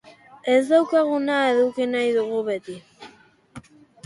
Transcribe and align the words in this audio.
Ez 0.53 0.61
daukaguna 0.69 1.35
eduki 1.49 1.87
nahi 1.93 2.09
dugu, 2.17 2.41
beti. 2.49 2.79